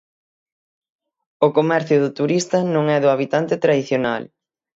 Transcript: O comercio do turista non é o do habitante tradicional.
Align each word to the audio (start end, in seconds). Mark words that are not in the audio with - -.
O 1.45 1.47
comercio 1.57 1.97
do 2.03 2.09
turista 2.19 2.57
non 2.73 2.83
é 2.95 2.97
o 2.99 3.03
do 3.03 3.11
habitante 3.13 3.55
tradicional. 3.63 4.23